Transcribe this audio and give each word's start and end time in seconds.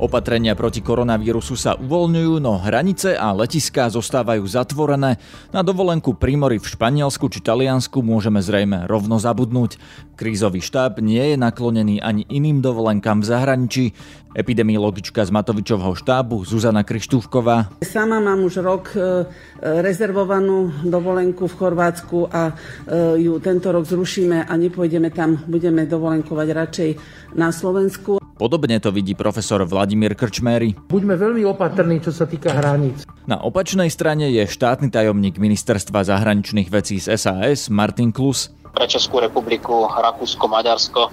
Opatrenia 0.00 0.56
proti 0.56 0.80
koronavírusu 0.80 1.60
sa 1.60 1.76
uvoľňujú, 1.76 2.40
no 2.40 2.56
hranice 2.56 3.20
a 3.20 3.36
letiská 3.36 3.84
zostávajú 3.92 4.48
zatvorené. 4.48 5.20
Na 5.52 5.60
dovolenku 5.60 6.16
pri 6.16 6.40
mori 6.40 6.56
v 6.56 6.64
Španielsku 6.64 7.28
či 7.28 7.44
Taliansku 7.44 8.00
môžeme 8.00 8.40
zrejme 8.40 8.88
rovno 8.88 9.20
zabudnúť. 9.20 9.76
Krízový 10.16 10.64
štáb 10.64 11.04
nie 11.04 11.20
je 11.20 11.36
naklonený 11.36 12.00
ani 12.00 12.24
iným 12.32 12.64
dovolenkám 12.64 13.20
v 13.20 13.28
zahraničí. 13.28 13.84
Epidemiologička 14.32 15.20
z 15.20 15.36
Matovičovho 15.36 15.92
štábu 15.92 16.48
Zuzana 16.48 16.80
Krištúvková. 16.80 17.68
Sama 17.84 18.24
mám 18.24 18.40
už 18.46 18.64
rok 18.64 18.96
e, 18.96 19.28
rezervovanú 19.60 20.70
dovolenku 20.80 21.44
v 21.44 21.58
Chorvátsku 21.60 22.30
a 22.32 22.48
e, 22.48 22.54
ju 23.20 23.36
tento 23.42 23.68
rok 23.68 23.84
zrušíme 23.84 24.48
a 24.48 24.52
nepôjdeme 24.56 25.12
tam, 25.12 25.44
budeme 25.44 25.84
dovolenkovať 25.84 26.48
radšej 26.56 26.90
na 27.36 27.52
Slovensku. 27.52 28.19
Podobne 28.40 28.80
to 28.80 28.88
vidí 28.88 29.12
profesor 29.12 29.60
Vladimír 29.68 30.16
Krčméry. 30.16 30.72
Buďme 30.88 31.12
veľmi 31.12 31.44
opatrní, 31.44 32.00
čo 32.00 32.08
sa 32.08 32.24
týka 32.24 32.48
hraníc. 32.56 33.04
Na 33.28 33.36
opačnej 33.36 33.92
strane 33.92 34.32
je 34.32 34.48
štátny 34.48 34.88
tajomník 34.88 35.36
ministerstva 35.36 36.08
zahraničných 36.08 36.72
vecí 36.72 36.96
z 36.96 37.20
SAS 37.20 37.68
Martin 37.68 38.08
Klus. 38.16 38.48
Pre 38.72 38.86
Českú 38.88 39.20
republiku, 39.20 39.84
Rakúsko, 39.92 40.48
Maďarsko 40.48 41.12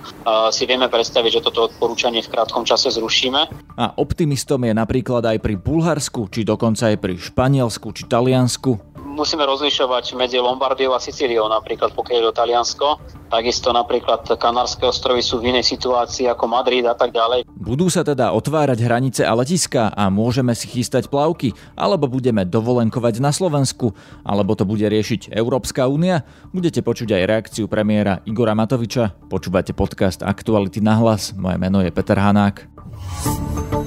si 0.55 0.63
vieme 0.63 0.87
predstaviť, 0.87 1.41
že 1.41 1.43
toto 1.43 1.67
odporúčanie 1.67 2.23
v 2.23 2.31
krátkom 2.31 2.63
čase 2.63 2.95
zrušíme. 2.95 3.41
A 3.75 3.91
optimistom 3.99 4.63
je 4.63 4.71
napríklad 4.71 5.27
aj 5.27 5.43
pri 5.43 5.59
Bulharsku, 5.59 6.31
či 6.31 6.47
dokonca 6.47 6.95
aj 6.95 6.97
pri 7.01 7.19
Španielsku 7.19 7.91
či 7.91 8.07
Taliansku 8.07 8.96
musíme 9.17 9.41
rozlišovať 9.41 10.13
medzi 10.13 10.37
Lombardiou 10.37 10.93
a 10.93 11.01
Sicíliou, 11.01 11.49
napríklad 11.49 11.91
pokiaľ 11.97 12.29
je 12.29 12.33
Taliansko. 12.37 12.87
Takisto 13.27 13.75
napríklad 13.75 14.23
Kanárske 14.39 14.87
ostrovy 14.87 15.19
sú 15.19 15.43
v 15.43 15.51
inej 15.51 15.67
situácii 15.75 16.31
ako 16.31 16.47
Madrid 16.47 16.87
a 16.87 16.95
tak 16.95 17.11
ďalej. 17.11 17.43
Budú 17.59 17.91
sa 17.91 18.05
teda 18.05 18.31
otvárať 18.31 18.79
hranice 18.79 19.27
a 19.27 19.35
letiska 19.35 19.91
a 19.91 20.07
môžeme 20.07 20.55
si 20.55 20.71
chystať 20.71 21.11
plavky, 21.11 21.51
alebo 21.75 22.07
budeme 22.07 22.47
dovolenkovať 22.47 23.19
na 23.19 23.35
Slovensku, 23.35 23.91
alebo 24.23 24.55
to 24.55 24.63
bude 24.63 24.87
riešiť 24.87 25.35
Európska 25.35 25.89
únia? 25.91 26.23
Budete 26.55 26.79
počuť 26.79 27.19
aj 27.19 27.27
reakciu 27.27 27.65
premiéra 27.67 28.23
Igora 28.23 28.55
Matoviča. 28.55 29.11
Počúvate 29.27 29.75
podcast 29.75 30.23
Aktuality 30.23 30.79
na 30.79 30.95
hlas. 30.95 31.35
Moje 31.35 31.59
meno 31.59 31.83
je 31.83 31.91
Peter 31.91 32.15
Hanák. 32.15 33.86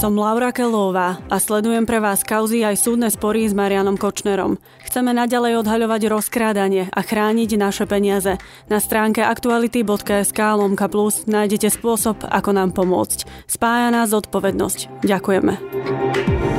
Som 0.00 0.16
Laura 0.16 0.48
Kelová 0.48 1.20
a 1.28 1.36
sledujem 1.36 1.84
pre 1.84 2.00
vás 2.00 2.24
kauzy 2.24 2.64
aj 2.64 2.72
súdne 2.80 3.12
spory 3.12 3.44
s 3.44 3.52
Marianom 3.52 4.00
Kočnerom. 4.00 4.56
Chceme 4.88 5.12
naďalej 5.12 5.60
odhaľovať 5.60 6.08
rozkrádanie 6.08 6.88
a 6.88 7.00
chrániť 7.04 7.60
naše 7.60 7.84
peniaze. 7.84 8.40
Na 8.72 8.80
stránke 8.80 9.20
aktuality.sk 9.20 10.40
lomka 10.56 10.88
plus 10.88 11.28
nájdete 11.28 11.68
spôsob, 11.68 12.24
ako 12.24 12.50
nám 12.56 12.72
pomôcť. 12.72 13.28
Spája 13.44 13.92
nás 13.92 14.08
zodpovednosť. 14.08 15.04
Ďakujeme. 15.04 16.49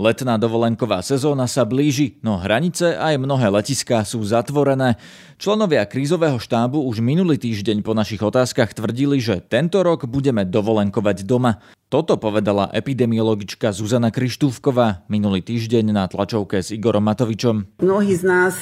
Letná 0.00 0.40
dovolenková 0.40 1.04
sezóna 1.04 1.44
sa 1.44 1.68
blíži, 1.68 2.16
no 2.24 2.40
hranice 2.40 2.96
aj 2.96 3.20
mnohé 3.20 3.52
letiská 3.52 4.00
sú 4.00 4.24
zatvorené. 4.24 4.96
Členovia 5.36 5.84
krízového 5.84 6.40
štábu 6.40 6.80
už 6.88 7.04
minulý 7.04 7.36
týždeň 7.36 7.84
po 7.84 7.92
našich 7.92 8.24
otázkach 8.24 8.72
tvrdili, 8.72 9.20
že 9.20 9.44
tento 9.44 9.84
rok 9.84 10.08
budeme 10.08 10.48
dovolenkovať 10.48 11.28
doma. 11.28 11.60
Toto 11.90 12.22
povedala 12.22 12.70
epidemiologička 12.70 13.74
Zuzana 13.74 14.14
Krištúvková 14.14 15.02
minulý 15.10 15.42
týždeň 15.42 15.90
na 15.90 16.06
tlačovke 16.06 16.62
s 16.62 16.70
Igorom 16.70 17.02
Matovičom. 17.02 17.82
Mnohí 17.82 18.14
z 18.14 18.22
nás 18.30 18.54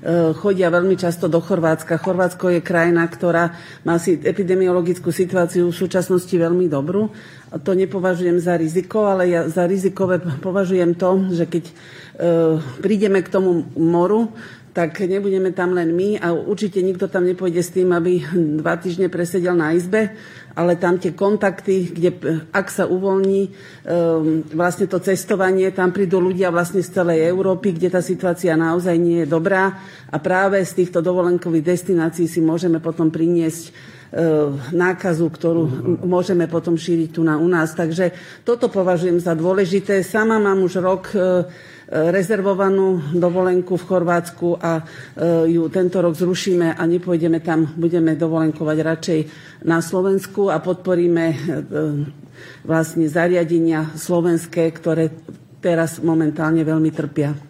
e, 0.00 0.32
chodia 0.32 0.72
veľmi 0.72 0.96
často 0.96 1.28
do 1.28 1.44
Chorvátska. 1.44 2.00
Chorvátsko 2.00 2.48
je 2.56 2.64
krajina, 2.64 3.04
ktorá 3.04 3.52
má 3.84 4.00
si 4.00 4.16
epidemiologickú 4.16 5.12
situáciu 5.12 5.68
v 5.68 5.76
súčasnosti 5.76 6.32
veľmi 6.32 6.72
dobrú 6.72 7.12
to 7.58 7.74
nepovažujem 7.74 8.38
za 8.38 8.54
riziko, 8.54 9.10
ale 9.10 9.26
ja 9.26 9.42
za 9.50 9.66
rizikové 9.66 10.22
považujem 10.22 10.94
to, 10.94 11.34
že 11.34 11.50
keď 11.50 11.64
e, 11.66 11.72
prídeme 12.78 13.26
k 13.26 13.32
tomu 13.32 13.66
moru, 13.74 14.30
tak 14.70 15.02
nebudeme 15.02 15.50
tam 15.50 15.74
len 15.74 15.90
my 15.90 16.22
a 16.22 16.30
určite 16.30 16.78
nikto 16.78 17.10
tam 17.10 17.26
nepôjde 17.26 17.62
s 17.62 17.74
tým, 17.74 17.90
aby 17.90 18.22
dva 18.62 18.78
týždne 18.78 19.10
presedel 19.10 19.58
na 19.58 19.74
izbe, 19.74 20.14
ale 20.54 20.78
tam 20.78 20.98
tie 20.98 21.14
kontakty, 21.14 21.90
kde 21.90 22.10
ak 22.50 22.66
sa 22.70 22.86
uvoľní 22.86 23.42
e, 23.46 23.50
vlastne 24.54 24.86
to 24.86 25.02
cestovanie, 25.02 25.70
tam 25.74 25.90
prídu 25.90 26.22
ľudia 26.22 26.54
vlastne 26.54 26.82
z 26.82 26.90
celej 26.90 27.26
Európy, 27.26 27.74
kde 27.74 27.90
tá 27.90 28.02
situácia 28.02 28.54
naozaj 28.54 28.94
nie 28.98 29.22
je 29.22 29.30
dobrá 29.30 29.74
a 30.10 30.16
práve 30.22 30.62
z 30.62 30.86
týchto 30.86 31.02
dovolenkových 31.02 31.66
destinácií 31.66 32.30
si 32.30 32.38
môžeme 32.38 32.78
potom 32.78 33.10
priniesť 33.10 33.98
E, 34.10 34.50
nákazu, 34.74 35.30
ktorú 35.30 35.62
môžeme 36.02 36.50
potom 36.50 36.74
šíriť 36.74 37.14
tu 37.14 37.22
na 37.22 37.38
u 37.38 37.46
nás. 37.46 37.78
Takže 37.78 38.10
toto 38.42 38.66
považujem 38.66 39.22
za 39.22 39.38
dôležité. 39.38 40.02
Sama 40.02 40.42
mám 40.42 40.66
už 40.66 40.82
rok 40.82 41.14
e, 41.14 41.46
rezervovanú 41.90 43.18
dovolenku 43.18 43.74
v 43.74 43.86
Chorvátsku 43.90 44.62
a 44.62 44.78
e, 44.78 44.82
ju 45.50 45.66
tento 45.74 45.98
rok 45.98 46.14
zrušíme 46.14 46.78
a 46.78 46.82
nepôjdeme 46.86 47.42
tam, 47.42 47.66
budeme 47.74 48.14
dovolenkovať 48.14 48.76
radšej 48.78 49.20
na 49.66 49.82
Slovensku 49.82 50.54
a 50.54 50.62
podporíme 50.62 51.24
vlastne 52.62 53.10
zariadenia 53.10 53.90
slovenské, 53.98 54.70
ktoré 54.70 55.10
teraz 55.58 55.98
momentálne 56.00 56.62
veľmi 56.62 56.90
trpia. 56.94 57.49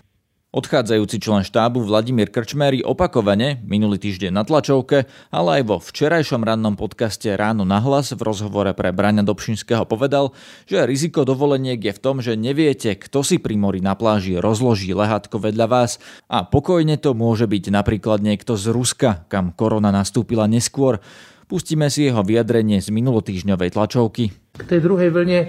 Odchádzajúci 0.50 1.22
člen 1.22 1.46
štábu 1.46 1.78
Vladimír 1.86 2.26
Krčmery 2.26 2.82
opakovane, 2.82 3.62
minulý 3.62 4.02
týždeň 4.02 4.34
na 4.34 4.42
tlačovke, 4.42 5.06
ale 5.30 5.48
aj 5.54 5.62
vo 5.62 5.78
včerajšom 5.78 6.42
rannom 6.42 6.74
podcaste 6.74 7.30
Ráno 7.38 7.62
na 7.62 7.78
hlas 7.78 8.10
v 8.10 8.18
rozhovore 8.18 8.74
pre 8.74 8.90
Braňa 8.90 9.22
Dobšinského 9.22 9.86
povedal, 9.86 10.34
že 10.66 10.82
riziko 10.90 11.22
dovoleniek 11.22 11.78
je 11.78 11.94
v 11.94 12.02
tom, 12.02 12.18
že 12.18 12.34
neviete, 12.34 12.98
kto 12.98 13.22
si 13.22 13.38
pri 13.38 13.54
mori 13.54 13.78
na 13.78 13.94
pláži 13.94 14.42
rozloží 14.42 14.90
lehátko 14.90 15.38
vedľa 15.38 15.66
vás 15.70 16.02
a 16.26 16.42
pokojne 16.42 16.98
to 16.98 17.14
môže 17.14 17.46
byť 17.46 17.70
napríklad 17.70 18.18
niekto 18.18 18.58
z 18.58 18.74
Ruska, 18.74 19.30
kam 19.30 19.54
korona 19.54 19.94
nastúpila 19.94 20.50
neskôr. 20.50 20.98
Pustíme 21.46 21.86
si 21.94 22.10
jeho 22.10 22.26
vyjadrenie 22.26 22.82
z 22.82 22.90
minulotýžňovej 22.90 23.78
tlačovky. 23.78 24.34
K 24.58 24.64
tej 24.66 24.82
druhej 24.82 25.14
vlne 25.14 25.46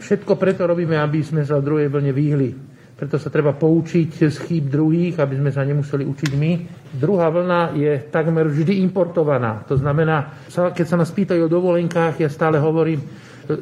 všetko 0.00 0.32
preto 0.40 0.64
robíme, 0.64 0.96
aby 0.96 1.20
sme 1.20 1.44
sa 1.44 1.60
druhej 1.60 1.92
vlne 1.92 2.16
vyhli 2.16 2.69
preto 3.00 3.16
sa 3.16 3.32
treba 3.32 3.56
poučiť 3.56 4.28
z 4.28 4.36
chýb 4.44 4.68
druhých, 4.68 5.16
aby 5.16 5.40
sme 5.40 5.48
sa 5.48 5.64
nemuseli 5.64 6.04
učiť 6.04 6.32
my. 6.36 6.52
Druhá 7.00 7.32
vlna 7.32 7.72
je 7.72 7.96
takmer 8.12 8.44
vždy 8.44 8.84
importovaná. 8.84 9.64
To 9.72 9.80
znamená, 9.80 10.44
keď 10.52 10.84
sa 10.84 11.00
nás 11.00 11.08
pýtajú 11.08 11.48
o 11.48 11.48
dovolenkách, 11.48 12.20
ja 12.20 12.28
stále 12.28 12.60
hovorím, 12.60 13.00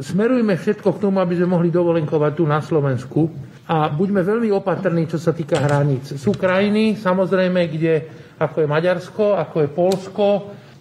smerujme 0.03 0.59
všetko 0.59 0.91
k 0.91 1.03
tomu, 1.07 1.23
aby 1.23 1.39
sme 1.39 1.55
mohli 1.55 1.71
dovolenkovať 1.71 2.33
tu 2.35 2.51
na 2.51 2.59
Slovensku 2.59 3.31
a 3.71 3.87
buďme 3.87 4.27
veľmi 4.27 4.51
opatrní, 4.51 5.07
čo 5.07 5.23
sa 5.23 5.31
týka 5.31 5.63
hraníc. 5.63 6.19
Sú 6.19 6.35
krajiny, 6.35 6.99
samozrejme, 6.99 7.63
kde 7.71 7.95
ako 8.43 8.67
je 8.67 8.73
Maďarsko, 8.75 9.39
ako 9.39 9.57
je 9.63 9.69
Polsko, 9.71 10.27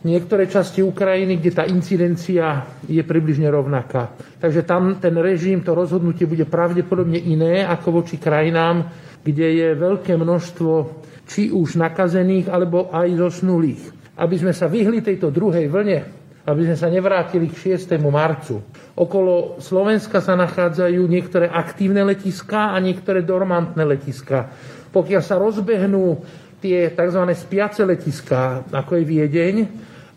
niektoré 0.07 0.47
časti 0.47 0.79
Ukrajiny, 0.79 1.43
kde 1.43 1.51
tá 1.51 1.67
incidencia 1.67 2.63
je 2.87 3.03
približne 3.03 3.51
rovnaká. 3.51 4.15
Takže 4.39 4.63
tam 4.63 4.95
ten 5.03 5.19
režim, 5.19 5.59
to 5.59 5.75
rozhodnutie 5.75 6.23
bude 6.23 6.47
pravdepodobne 6.47 7.19
iné 7.19 7.67
ako 7.67 7.99
voči 8.01 8.15
krajinám, 8.15 8.87
kde 9.27 9.47
je 9.59 9.67
veľké 9.75 10.15
množstvo 10.15 11.03
či 11.27 11.51
už 11.51 11.75
nakazených, 11.75 12.47
alebo 12.47 12.87
aj 12.87 13.19
zosnulých. 13.19 14.15
Aby 14.15 14.39
sme 14.39 14.55
sa 14.55 14.71
vyhli 14.71 15.03
tejto 15.03 15.27
druhej 15.27 15.67
vlne, 15.67 15.99
aby 16.47 16.61
sme 16.63 16.77
sa 16.79 16.87
nevrátili 16.87 17.51
k 17.51 17.75
6. 17.75 17.99
marcu. 18.07 18.63
Okolo 18.95 19.59
Slovenska 19.59 20.23
sa 20.23 20.39
nachádzajú 20.39 21.03
niektoré 21.03 21.51
aktívne 21.51 22.07
letiská 22.07 22.71
a 22.71 22.79
niektoré 22.79 23.27
dormantné 23.27 23.83
letiská. 23.83 24.47
Pokiaľ 24.95 25.21
sa 25.21 25.35
rozbehnú 25.35 26.23
tie 26.63 26.89
tzv. 26.95 27.21
spiace 27.35 27.83
letiská, 27.83 28.63
ako 28.71 28.97
je 28.97 29.03
Viedeň, 29.03 29.55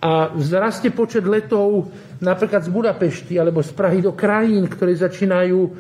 a 0.01 0.33
vzrastie 0.33 0.97
počet 0.97 1.29
letov 1.29 1.93
napríklad 2.25 2.65
z 2.65 2.73
Budapešti 2.73 3.37
alebo 3.37 3.61
z 3.61 3.77
Prahy 3.77 4.01
do 4.01 4.17
krajín, 4.17 4.65
ktoré 4.65 4.97
začínajú, 4.97 5.61
e, 5.61 5.71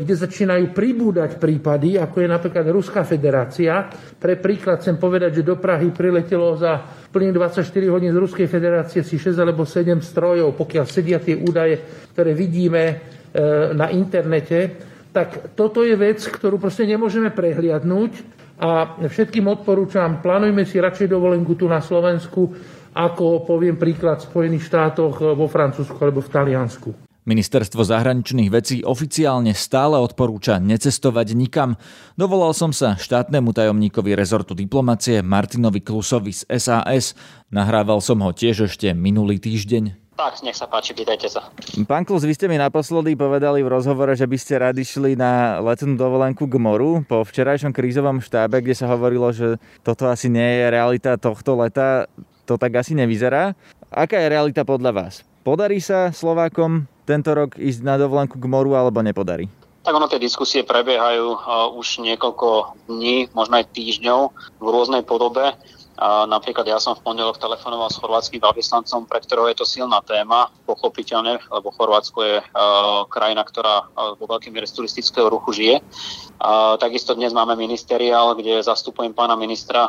kde 0.00 0.14
začínajú 0.16 0.72
pribúdať 0.72 1.36
prípady, 1.36 2.00
ako 2.00 2.24
je 2.24 2.28
napríklad 2.28 2.64
Ruská 2.72 3.04
federácia. 3.04 3.84
Pre 4.16 4.34
príklad 4.40 4.80
chcem 4.80 4.96
povedať, 4.96 5.40
že 5.40 5.48
do 5.48 5.60
Prahy 5.60 5.92
priletelo 5.92 6.56
za 6.56 6.80
plných 7.12 7.36
24 7.36 7.92
hodín 7.92 8.16
z 8.16 8.20
Ruskej 8.20 8.48
federácie 8.48 9.04
si 9.04 9.20
6 9.20 9.36
alebo 9.36 9.68
7 9.68 10.00
strojov, 10.00 10.56
pokiaľ 10.56 10.84
sedia 10.88 11.20
tie 11.20 11.36
údaje, 11.36 11.76
ktoré 12.16 12.32
vidíme 12.32 12.82
e, 12.88 12.94
na 13.76 13.92
internete, 13.92 14.72
tak 15.12 15.52
toto 15.52 15.84
je 15.84 15.96
vec, 15.96 16.24
ktorú 16.24 16.56
proste 16.56 16.88
nemôžeme 16.88 17.28
prehliadnúť. 17.28 18.36
A 18.56 19.00
všetkým 19.04 19.44
odporúčam, 19.52 20.24
plánujme 20.24 20.64
si 20.64 20.80
radšej 20.80 21.12
dovolenku 21.12 21.60
tu 21.60 21.68
na 21.68 21.84
Slovensku, 21.84 22.56
ako 22.96 23.44
poviem 23.44 23.76
príklad 23.76 24.24
v 24.24 24.28
Spojených 24.32 24.64
štátoch, 24.72 25.36
vo 25.36 25.44
Francúzsku 25.44 26.00
alebo 26.00 26.24
v 26.24 26.32
Taliansku. 26.32 26.90
Ministerstvo 27.26 27.82
zahraničných 27.82 28.54
vecí 28.54 28.86
oficiálne 28.86 29.50
stále 29.50 29.98
odporúča 29.98 30.62
necestovať 30.62 31.34
nikam. 31.34 31.74
Dovolal 32.14 32.54
som 32.54 32.70
sa 32.70 32.94
štátnemu 32.94 33.50
tajomníkovi 33.50 34.14
rezortu 34.14 34.54
diplomacie 34.54 35.26
Martinovi 35.26 35.82
Klusovi 35.82 36.30
z 36.30 36.46
SAS. 36.54 37.18
Nahrával 37.50 37.98
som 37.98 38.22
ho 38.22 38.30
tiež 38.30 38.70
ešte 38.70 38.94
minulý 38.94 39.42
týždeň. 39.42 40.06
Tak, 40.16 40.40
nech 40.46 40.56
sa 40.56 40.64
páči, 40.70 40.96
pýtajte 40.96 41.28
sa. 41.28 41.50
Pán 41.84 42.06
Klus, 42.06 42.24
vy 42.24 42.32
ste 42.32 42.48
mi 42.48 42.56
naposledy 42.56 43.18
povedali 43.18 43.60
v 43.60 43.68
rozhovore, 43.68 44.16
že 44.16 44.24
by 44.24 44.38
ste 44.40 44.62
radi 44.62 44.86
šli 44.86 45.12
na 45.12 45.60
letnú 45.60 45.92
dovolenku 45.98 46.48
k 46.48 46.56
moru 46.56 47.04
po 47.04 47.20
včerajšom 47.26 47.74
krízovom 47.74 48.22
štábe, 48.24 48.62
kde 48.64 48.72
sa 48.72 48.88
hovorilo, 48.88 49.28
že 49.34 49.60
toto 49.84 50.08
asi 50.08 50.32
nie 50.32 50.62
je 50.62 50.72
realita 50.72 51.20
tohto 51.20 51.58
leta. 51.58 52.08
To 52.46 52.54
tak 52.54 52.78
asi 52.78 52.94
nevyzerá. 52.94 53.58
Aká 53.90 54.22
je 54.22 54.30
realita 54.30 54.62
podľa 54.62 54.94
vás? 54.94 55.26
Podarí 55.42 55.82
sa 55.82 56.14
Slovákom 56.14 56.86
tento 57.02 57.34
rok 57.34 57.58
ísť 57.58 57.82
na 57.82 57.98
dovolenku 57.98 58.38
k 58.38 58.46
moru 58.46 58.78
alebo 58.78 59.02
nepodarí? 59.02 59.50
Tak 59.86 59.94
ono 59.94 60.10
tie 60.10 60.18
diskusie 60.18 60.66
prebiehajú 60.66 61.26
uh, 61.38 61.70
už 61.74 62.02
niekoľko 62.02 62.74
dní, 62.90 63.30
možno 63.30 63.62
aj 63.62 63.70
týždňov 63.70 64.20
v 64.58 64.66
rôznej 64.66 65.06
podobe. 65.06 65.54
Napríklad 66.04 66.68
ja 66.68 66.76
som 66.76 66.92
v 66.92 67.00
pondelok 67.00 67.40
telefonoval 67.40 67.88
s 67.88 67.96
chorvátským 67.96 68.44
veľvyslancom, 68.44 69.08
pre 69.08 69.16
ktorého 69.24 69.48
je 69.48 69.56
to 69.56 69.64
silná 69.64 70.04
téma, 70.04 70.52
pochopiteľne, 70.68 71.40
lebo 71.48 71.72
Chorvátsko 71.72 72.18
je 72.20 72.36
uh, 72.44 73.08
krajina, 73.08 73.40
ktorá 73.40 73.80
uh, 73.80 74.12
vo 74.20 74.28
veľkej 74.28 74.52
miere 74.52 74.68
z 74.68 74.76
turistického 74.76 75.32
ruchu 75.32 75.56
žije. 75.56 75.80
Uh, 76.36 76.76
takisto 76.76 77.16
dnes 77.16 77.32
máme 77.32 77.56
ministeriál, 77.56 78.36
kde 78.36 78.60
zastupujem 78.60 79.16
pána 79.16 79.40
ministra 79.40 79.88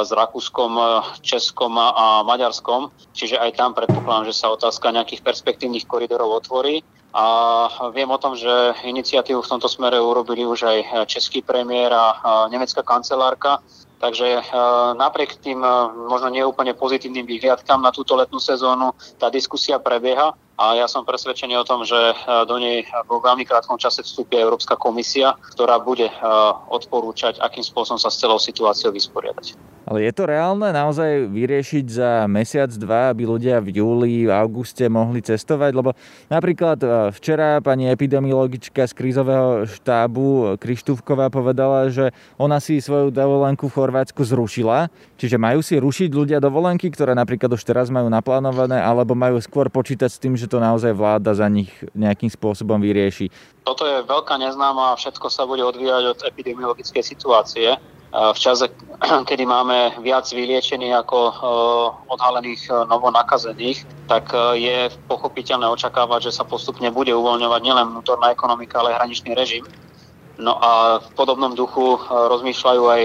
s 0.00 0.08
Rakúskom, 0.08 0.72
Českom 1.20 1.76
a 1.76 2.24
Maďarskom, 2.24 2.96
čiže 3.12 3.36
aj 3.36 3.60
tam 3.60 3.76
predpokladám, 3.76 4.32
že 4.32 4.40
sa 4.40 4.48
otázka 4.48 4.88
nejakých 4.88 5.20
perspektívnych 5.20 5.84
koridorov 5.84 6.40
otvorí. 6.40 6.80
A 7.12 7.68
viem 7.92 8.08
o 8.08 8.16
tom, 8.16 8.40
že 8.40 8.48
iniciatívu 8.88 9.44
v 9.44 9.50
tomto 9.52 9.68
smere 9.68 10.00
urobili 10.00 10.48
už 10.48 10.64
aj 10.64 10.78
český 11.12 11.44
premiér 11.44 11.92
a 11.92 12.48
nemecká 12.48 12.80
kancelárka. 12.80 13.60
Takže 14.00 14.48
napriek 14.96 15.44
tým 15.44 15.60
možno 16.08 16.32
neúplne 16.32 16.72
pozitívnym 16.72 17.28
výhľadkám 17.28 17.84
na 17.84 17.92
túto 17.92 18.16
letnú 18.16 18.40
sezónu 18.40 18.96
tá 19.20 19.28
diskusia 19.28 19.76
prebieha 19.76 20.32
a 20.60 20.76
ja 20.76 20.84
som 20.84 21.08
presvedčený 21.08 21.56
o 21.56 21.64
tom, 21.64 21.88
že 21.88 21.96
e, 21.96 22.14
do 22.44 22.60
nej 22.60 22.84
vo 23.08 23.16
veľmi 23.16 23.48
krátkom 23.48 23.80
čase 23.80 24.04
vstúpi 24.04 24.36
Európska 24.36 24.76
komisia, 24.76 25.32
ktorá 25.56 25.80
bude 25.80 26.12
e, 26.12 26.14
odporúčať, 26.68 27.40
akým 27.40 27.64
spôsobom 27.64 27.96
sa 27.96 28.12
s 28.12 28.20
celou 28.20 28.36
situáciou 28.36 28.92
vysporiadať. 28.92 29.56
Ale 29.88 30.04
je 30.04 30.12
to 30.12 30.28
reálne 30.28 30.68
naozaj 30.68 31.32
vyriešiť 31.32 31.84
za 31.88 32.10
mesiac, 32.28 32.68
dva, 32.76 33.10
aby 33.10 33.24
ľudia 33.24 33.64
v 33.64 33.80
júli, 33.80 34.28
v 34.28 34.32
auguste 34.32 34.84
mohli 34.92 35.24
cestovať? 35.24 35.72
Lebo 35.72 35.96
napríklad 36.28 36.78
e, 36.84 36.88
včera 37.16 37.64
pani 37.64 37.88
epidemiologička 37.88 38.84
z 38.84 38.92
krízového 38.92 39.64
štábu 39.64 40.60
Krištúvková 40.60 41.32
povedala, 41.32 41.88
že 41.88 42.12
ona 42.36 42.60
si 42.60 42.76
svoju 42.78 43.08
dovolenku 43.08 43.72
v 43.72 43.76
Chorvátsku 43.80 44.20
zrušila. 44.20 44.92
Čiže 45.16 45.40
majú 45.40 45.64
si 45.64 45.80
rušiť 45.80 46.10
ľudia 46.12 46.38
dovolenky, 46.44 46.92
ktoré 46.92 47.16
napríklad 47.16 47.56
už 47.56 47.64
teraz 47.64 47.88
majú 47.88 48.12
naplánované, 48.12 48.76
alebo 48.78 49.16
majú 49.16 49.40
skôr 49.40 49.72
počítať 49.72 50.12
s 50.12 50.20
tým, 50.20 50.36
že 50.36 50.44
to 50.44 50.60
naozaj 50.60 50.92
vláda 50.92 51.32
za 51.32 51.48
nich 51.48 51.72
nejakým 51.96 52.28
spôsobom 52.28 52.76
vyrieši? 52.76 53.32
Toto 53.64 53.88
je 53.88 54.04
veľká 54.04 54.36
neznáma 54.36 54.92
a 54.92 54.98
všetko 55.00 55.26
sa 55.32 55.48
bude 55.48 55.64
odvíjať 55.64 56.04
od 56.14 56.18
epidemiologickej 56.28 57.04
situácie. 57.04 57.80
V 58.10 58.38
čase, 58.38 58.66
kedy 59.28 59.46
máme 59.46 60.02
viac 60.02 60.26
vyliečených 60.26 61.06
ako 61.06 61.18
e, 61.30 61.32
odhalených 62.10 62.62
e, 62.66 62.72
novonakazených, 62.90 63.86
tak 64.10 64.34
e, 64.34 64.58
je 64.58 64.78
pochopiteľné 65.06 65.70
očakávať, 65.70 66.30
že 66.30 66.42
sa 66.42 66.42
postupne 66.42 66.90
bude 66.90 67.14
uvoľňovať 67.14 67.60
nielen 67.62 67.86
vnútorná 67.94 68.34
ekonomika, 68.34 68.82
ale 68.82 68.98
aj 68.98 69.06
hraničný 69.06 69.30
režim. 69.38 69.62
No 70.42 70.58
a 70.58 70.98
v 70.98 71.08
podobnom 71.14 71.54
duchu 71.54 72.00
rozmýšľajú 72.08 72.82
aj 72.88 73.02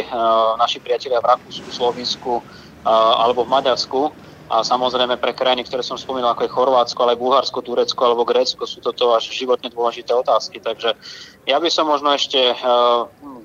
naši 0.56 0.80
priatelia 0.80 1.20
v 1.20 1.36
Rakúsku, 1.36 1.68
Slovensku 1.68 2.40
alebo 2.88 3.44
v 3.44 3.52
Maďarsku 3.52 4.16
a 4.46 4.62
samozrejme 4.62 5.18
pre 5.18 5.34
krajiny, 5.34 5.66
ktoré 5.66 5.82
som 5.82 5.98
spomínal, 5.98 6.38
ako 6.38 6.46
je 6.46 6.54
Chorvátsko, 6.54 7.00
ale 7.02 7.18
aj 7.18 7.22
Bulharsko, 7.22 7.66
Turecko 7.66 8.02
alebo 8.06 8.30
Grécko, 8.30 8.70
sú 8.70 8.78
toto 8.78 9.18
až 9.18 9.34
životne 9.34 9.74
dôležité 9.74 10.14
otázky. 10.14 10.62
Takže 10.62 10.94
ja 11.50 11.58
by 11.58 11.70
som 11.74 11.90
možno 11.90 12.14
ešte 12.14 12.54
eh, 12.54 12.62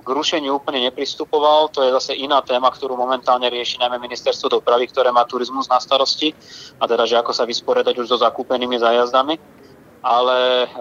k 0.01 0.09
rušeniu 0.09 0.57
úplne 0.57 0.85
nepristupoval. 0.89 1.71
To 1.77 1.85
je 1.85 1.95
zase 1.95 2.13
iná 2.17 2.41
téma, 2.41 2.73
ktorú 2.73 2.97
momentálne 2.97 3.47
rieši 3.47 3.79
najmä 3.81 4.01
ministerstvo 4.01 4.51
dopravy, 4.51 4.89
ktoré 4.89 5.13
má 5.15 5.29
turizmus 5.29 5.69
na 5.69 5.79
starosti. 5.79 6.33
A 6.81 6.89
teda, 6.89 7.05
že 7.05 7.21
ako 7.21 7.37
sa 7.37 7.45
vysporiadať 7.45 7.95
už 8.01 8.11
so 8.11 8.19
zakúpenými 8.19 8.81
zájazdami. 8.81 9.37
Ale 10.01 10.65
eh, 10.65 10.77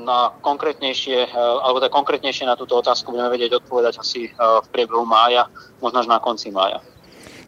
na 0.00 0.32
konkrétnejšie, 0.40 1.18
eh, 1.28 1.64
alebo 1.66 1.82
tak 1.82 1.90
konkrétnejšie 1.90 2.46
na 2.46 2.54
túto 2.54 2.78
otázku 2.78 3.10
budeme 3.10 3.34
vedieť 3.34 3.60
odpovedať 3.60 4.00
asi 4.00 4.30
v 4.38 4.66
priebehu 4.70 5.02
mája, 5.02 5.50
možno 5.82 6.00
až 6.00 6.08
na 6.08 6.22
konci 6.22 6.54
mája. 6.54 6.80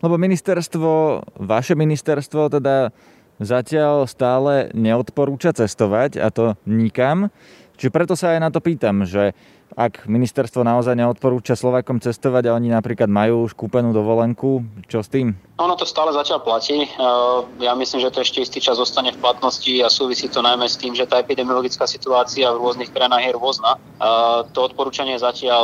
Lebo 0.02 0.18
ministerstvo, 0.18 1.22
vaše 1.38 1.78
ministerstvo 1.78 2.50
teda 2.50 2.90
zatiaľ 3.38 4.10
stále 4.10 4.70
neodporúča 4.74 5.54
cestovať 5.54 6.18
a 6.18 6.28
to 6.34 6.58
nikam. 6.66 7.30
Čiže 7.78 7.90
preto 7.94 8.14
sa 8.14 8.34
aj 8.36 8.40
na 8.42 8.50
to 8.50 8.62
pýtam, 8.62 9.02
že 9.02 9.34
ak 9.76 10.04
ministerstvo 10.04 10.60
naozaj 10.60 10.94
neodporúča 10.94 11.56
Slovakom 11.56 11.98
cestovať 11.98 12.48
a 12.48 12.54
oni 12.56 12.68
napríklad 12.68 13.08
majú 13.08 13.48
už 13.48 13.56
kúpenú 13.56 13.96
dovolenku, 13.96 14.60
čo 14.86 15.00
s 15.00 15.08
tým? 15.08 15.32
Ono 15.60 15.78
to 15.78 15.86
stále 15.86 16.10
zatiaľ 16.10 16.42
platí. 16.42 16.90
Ja 17.62 17.72
myslím, 17.78 18.02
že 18.02 18.10
to 18.10 18.20
ešte 18.20 18.42
istý 18.42 18.58
čas 18.58 18.76
zostane 18.76 19.14
v 19.14 19.20
platnosti 19.22 19.70
a 19.80 19.88
súvisí 19.88 20.26
to 20.26 20.42
najmä 20.42 20.66
s 20.66 20.76
tým, 20.76 20.92
že 20.92 21.06
tá 21.06 21.22
epidemiologická 21.22 21.86
situácia 21.86 22.50
v 22.50 22.60
rôznych 22.60 22.90
krajinách 22.90 23.30
je 23.30 23.32
rôzna. 23.38 23.78
To 24.52 24.58
odporúčanie 24.66 25.14
je 25.14 25.24
zatiaľ 25.24 25.62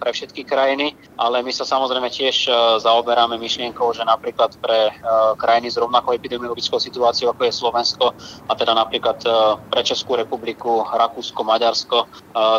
pre 0.00 0.10
všetky 0.16 0.48
krajiny, 0.48 0.96
ale 1.20 1.44
my 1.44 1.52
sa 1.52 1.68
samozrejme 1.68 2.08
tiež 2.08 2.48
zaoberáme 2.80 3.36
myšlienkou, 3.36 3.92
že 3.92 4.08
napríklad 4.08 4.56
pre 4.56 4.94
krajiny 5.36 5.68
s 5.68 5.76
rovnakou 5.76 6.16
epidemiologickou 6.16 6.80
situáciou, 6.80 7.36
ako 7.36 7.42
je 7.44 7.52
Slovensko, 7.52 8.06
a 8.48 8.52
teda 8.56 8.72
napríklad 8.72 9.20
pre 9.68 9.80
Českú 9.84 10.16
republiku, 10.16 10.80
Rakúsko, 10.88 11.44
Maďarsko, 11.44 12.08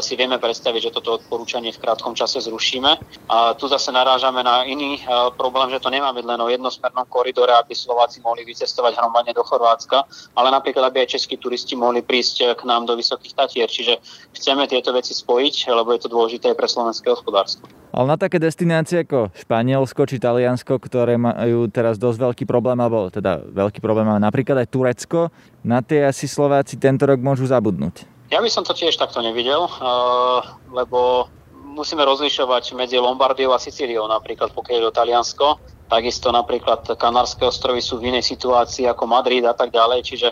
si 0.06 0.14
vieme 0.14 0.38
predstaviť, 0.38 0.61
predstaviť, 0.62 0.94
že 0.94 0.96
toto 1.02 1.18
odporúčanie 1.18 1.74
v 1.74 1.82
krátkom 1.82 2.14
čase 2.14 2.38
zrušíme. 2.38 3.02
A 3.34 3.58
tu 3.58 3.66
zase 3.66 3.90
narážame 3.90 4.46
na 4.46 4.62
iný 4.62 5.02
e, 5.02 5.34
problém, 5.34 5.74
že 5.74 5.82
to 5.82 5.90
nemá 5.90 6.14
byť 6.14 6.22
len 6.22 6.38
o 6.38 6.54
jednosmernom 6.54 7.10
koridore, 7.10 7.50
aby 7.58 7.74
Slováci 7.74 8.22
mohli 8.22 8.46
vycestovať 8.46 8.94
hromadne 8.94 9.34
do 9.34 9.42
Chorvátska, 9.42 10.06
ale 10.38 10.54
napríklad, 10.54 10.94
aby 10.94 11.02
aj 11.02 11.18
českí 11.18 11.42
turisti 11.42 11.74
mohli 11.74 12.06
prísť 12.06 12.36
e, 12.38 12.46
k 12.54 12.62
nám 12.70 12.86
do 12.86 12.94
Vysokých 12.94 13.34
Tatier. 13.34 13.66
Čiže 13.66 13.98
chceme 14.38 14.70
tieto 14.70 14.94
veci 14.94 15.18
spojiť, 15.18 15.74
lebo 15.74 15.98
je 15.98 16.06
to 16.06 16.14
dôležité 16.14 16.54
pre 16.54 16.70
slovenské 16.70 17.10
hospodárstvo. 17.10 17.66
Ale 17.90 18.06
na 18.06 18.22
také 18.22 18.38
destinácie 18.38 19.02
ako 19.02 19.34
Španielsko 19.34 20.06
či 20.06 20.22
Taliansko, 20.22 20.78
ktoré 20.78 21.18
majú 21.18 21.66
teraz 21.74 21.98
dosť 21.98 22.22
veľký 22.22 22.44
problém, 22.46 22.78
alebo 22.78 23.10
teda 23.10 23.42
veľký 23.50 23.82
problém, 23.82 24.06
ale 24.06 24.22
napríklad 24.22 24.62
aj 24.62 24.70
Turecko, 24.70 25.34
na 25.66 25.82
tie 25.82 26.06
asi 26.06 26.30
Slováci 26.30 26.78
tento 26.78 27.10
rok 27.10 27.18
môžu 27.18 27.50
zabudnúť. 27.50 28.11
Ja 28.32 28.40
by 28.40 28.48
som 28.48 28.64
to 28.64 28.72
tiež 28.72 28.96
takto 28.96 29.20
nevidel, 29.20 29.68
uh, 29.68 30.40
lebo 30.72 31.28
musíme 31.76 32.08
rozlišovať 32.08 32.80
medzi 32.80 32.96
Lombardiou 32.96 33.52
a 33.52 33.60
Sicíliou, 33.60 34.08
napríklad 34.08 34.56
pokiaľ 34.56 34.76
je 34.80 34.88
do 34.88 34.96
Taliansko. 34.96 35.48
Takisto 35.92 36.32
napríklad 36.32 36.88
Kanárske 36.96 37.44
ostrovy 37.44 37.84
sú 37.84 38.00
v 38.00 38.16
inej 38.16 38.24
situácii 38.24 38.88
ako 38.88 39.12
Madrid 39.12 39.44
a 39.44 39.52
tak 39.52 39.76
ďalej, 39.76 40.08
čiže 40.08 40.28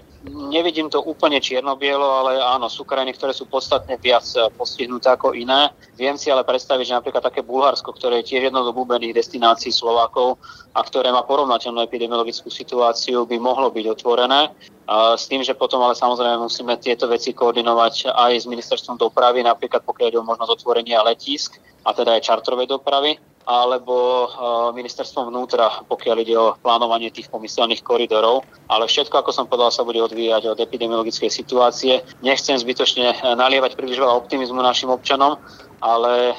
nevidím 0.48 0.88
to 0.88 1.04
úplne 1.04 1.44
čierno-bielo, 1.44 2.08
ale 2.24 2.40
áno, 2.40 2.72
sú 2.72 2.88
krajiny, 2.88 3.12
ktoré 3.12 3.36
sú 3.36 3.44
podstatne 3.44 4.00
viac 4.00 4.24
postihnuté 4.56 5.12
ako 5.12 5.36
iné. 5.36 5.76
Viem 6.00 6.16
si 6.16 6.32
ale 6.32 6.48
predstaviť, 6.48 6.86
že 6.88 6.96
napríklad 6.96 7.28
také 7.28 7.44
Bulharsko, 7.44 7.92
ktoré 7.92 8.24
je 8.24 8.32
tiež 8.32 8.48
jednou 8.48 8.64
z 8.64 8.72
obľúbených 8.72 9.20
destinácií 9.20 9.76
Slovákov 9.76 10.40
a 10.72 10.80
ktoré 10.80 11.12
má 11.12 11.28
porovnateľnú 11.28 11.84
epidemiologickú 11.84 12.48
situáciu, 12.48 13.28
by 13.28 13.36
mohlo 13.36 13.68
byť 13.68 13.86
otvorené. 14.00 14.56
S 15.20 15.28
tým, 15.28 15.44
že 15.44 15.60
potom 15.60 15.84
ale 15.84 15.92
samozrejme 15.92 16.40
musíme 16.40 16.80
tieto 16.80 17.12
veci 17.12 17.36
koordinovať 17.36 18.16
aj 18.16 18.32
s 18.42 18.46
ministerstvom 18.48 18.96
dopravy, 18.96 19.44
napríklad 19.44 19.84
pokiaľ 19.84 20.08
ide 20.08 20.20
o 20.24 20.26
možnosť 20.26 20.56
otvorenia 20.56 21.04
letisk 21.04 21.60
a 21.84 21.92
teda 21.92 22.16
aj 22.16 22.26
čartrovej 22.32 22.72
dopravy 22.72 23.20
alebo 23.50 24.30
ministerstvom 24.78 25.34
vnútra, 25.34 25.82
pokiaľ 25.90 26.18
ide 26.22 26.38
o 26.38 26.54
plánovanie 26.62 27.10
tých 27.10 27.34
pomyselných 27.34 27.82
koridorov. 27.82 28.46
Ale 28.70 28.86
všetko, 28.86 29.26
ako 29.26 29.34
som 29.34 29.50
povedal, 29.50 29.74
sa 29.74 29.82
bude 29.82 29.98
odvíjať 29.98 30.54
od 30.54 30.62
epidemiologickej 30.62 31.34
situácie. 31.34 32.06
Nechcem 32.22 32.54
zbytočne 32.62 33.18
nalievať 33.34 33.74
príliš 33.74 33.98
veľa 33.98 34.22
optimizmu 34.22 34.62
našim 34.62 34.94
občanom, 34.94 35.42
ale 35.82 36.38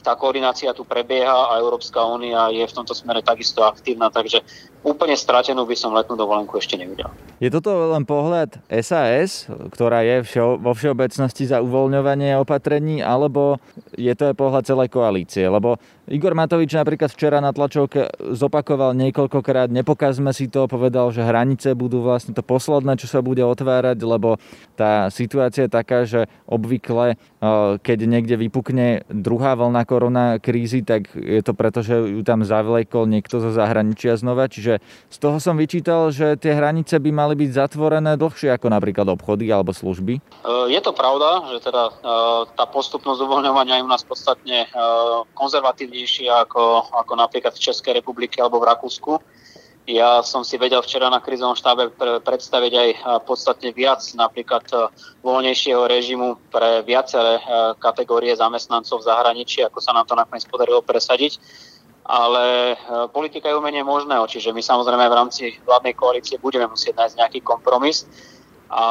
tá 0.00 0.16
koordinácia 0.16 0.72
tu 0.72 0.82
prebieha 0.88 1.52
a 1.52 1.60
Európska 1.60 2.00
únia 2.04 2.48
je 2.50 2.64
v 2.64 2.72
tomto 2.72 2.96
smere 2.96 3.20
takisto 3.20 3.62
aktívna, 3.62 4.08
takže 4.08 4.40
úplne 4.80 5.12
stratenú 5.12 5.68
by 5.68 5.76
som 5.76 5.92
letnú 5.92 6.16
dovolenku 6.16 6.56
ešte 6.56 6.80
nevidel. 6.80 7.12
Je 7.40 7.52
toto 7.52 7.72
len 7.92 8.04
pohľad 8.04 8.60
SAS, 8.80 9.48
ktorá 9.72 10.04
je 10.04 10.24
všo, 10.24 10.60
vo 10.60 10.72
všeobecnosti 10.72 11.48
za 11.48 11.60
uvoľňovanie 11.60 12.36
opatrení, 12.40 13.04
alebo 13.04 13.60
je 13.96 14.12
to 14.16 14.32
aj 14.32 14.34
pohľad 14.36 14.64
celej 14.64 14.88
koalície? 14.92 15.44
Lebo 15.48 15.76
Igor 16.08 16.32
Matovič 16.36 16.72
napríklad 16.76 17.12
včera 17.12 17.40
na 17.44 17.52
tlačovke 17.52 18.08
zopakoval 18.36 18.96
niekoľkokrát, 18.96 19.68
nepokazme 19.68 20.32
si 20.32 20.48
to, 20.48 20.68
povedal, 20.68 21.12
že 21.12 21.24
hranice 21.24 21.76
budú 21.76 22.00
vlastne 22.00 22.32
to 22.32 22.44
posledné, 22.44 22.96
čo 22.96 23.08
sa 23.08 23.20
bude 23.20 23.44
otvárať, 23.44 24.00
lebo 24.00 24.40
tá 24.76 25.12
situácia 25.12 25.68
je 25.68 25.72
taká, 25.72 26.08
že 26.08 26.28
obvykle, 26.48 27.20
keď 27.84 27.98
niekde 28.04 28.36
vypukne 28.36 29.04
druhá 29.08 29.56
vlna 29.56 29.84
korona 29.90 30.38
krízy, 30.40 30.86
tak 30.86 31.10
je 31.12 31.42
to 31.42 31.52
preto, 31.52 31.82
že 31.82 31.98
ju 31.98 32.22
tam 32.22 32.46
zavlekol 32.46 33.10
niekto 33.10 33.42
zo 33.42 33.50
zahraničia 33.50 34.14
znova. 34.14 34.46
Čiže 34.46 34.78
z 35.10 35.16
toho 35.18 35.42
som 35.42 35.58
vyčítal, 35.58 36.14
že 36.14 36.38
tie 36.38 36.54
hranice 36.54 37.02
by 37.02 37.10
mali 37.10 37.34
byť 37.34 37.50
zatvorené 37.50 38.14
dlhšie 38.14 38.54
ako 38.54 38.70
napríklad 38.70 39.10
obchody 39.10 39.50
alebo 39.50 39.74
služby. 39.74 40.22
Je 40.70 40.80
to 40.80 40.94
pravda, 40.94 41.50
že 41.52 41.66
teda 41.66 41.82
tá 42.54 42.64
postupnosť 42.70 43.20
uvoľňovania 43.26 43.82
je 43.82 43.84
u 43.84 43.90
nás 43.90 44.06
podstatne 44.06 44.70
konzervatívne 45.34 45.80
efektívnejšia 45.80 46.46
ako, 46.46 46.92
ako 46.92 47.12
napríklad 47.16 47.56
v 47.56 47.64
Českej 47.64 47.92
republike 47.98 48.36
alebo 48.38 48.60
v 48.60 48.68
Rakúsku. 48.68 49.12
Ja 49.88 50.20
som 50.20 50.44
si 50.44 50.60
vedel 50.60 50.84
včera 50.84 51.08
na 51.08 51.24
krizovom 51.24 51.56
štábe 51.56 51.90
predstaviť 52.20 52.72
aj 52.72 52.90
podstatne 53.24 53.72
viac 53.72 54.04
napríklad 54.12 54.92
voľnejšieho 55.24 55.82
režimu 55.88 56.36
pre 56.52 56.84
viaceré 56.84 57.40
kategórie 57.80 58.36
zamestnancov 58.36 59.00
v 59.00 59.08
zahraničí, 59.08 59.64
ako 59.64 59.80
sa 59.80 59.96
nám 59.96 60.04
to 60.04 60.14
nakoniec 60.14 60.44
podarilo 60.46 60.84
presadiť. 60.84 61.40
Ale 62.10 62.74
politika 63.14 63.48
je 63.48 63.58
umenie 63.58 63.86
možného, 63.86 64.26
čiže 64.26 64.50
my 64.50 64.62
samozrejme 64.62 65.06
v 65.06 65.16
rámci 65.16 65.42
vládnej 65.62 65.94
koalície 65.94 66.42
budeme 66.42 66.66
musieť 66.66 66.98
nájsť 66.98 67.16
nejaký 67.22 67.40
kompromis 67.40 68.04
a 68.70 68.84